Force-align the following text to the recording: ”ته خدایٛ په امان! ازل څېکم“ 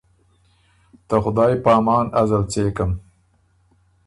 ”ته 1.07 1.15
خدایٛ 1.23 1.55
په 1.63 1.71
امان! 1.79 2.05
ازل 2.21 2.43
څېکم“ 2.51 2.91